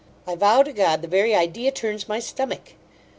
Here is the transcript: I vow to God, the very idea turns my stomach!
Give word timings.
I 0.25 0.33
vow 0.33 0.63
to 0.63 0.73
God, 0.73 1.03
the 1.03 1.07
very 1.07 1.35
idea 1.35 1.69
turns 1.71 2.09
my 2.09 2.17
stomach! 2.19 2.71